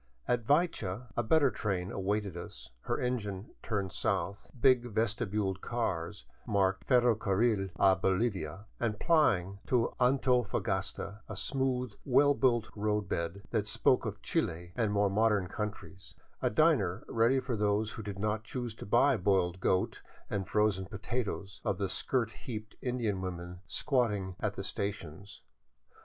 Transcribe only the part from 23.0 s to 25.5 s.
women squatting at the stations.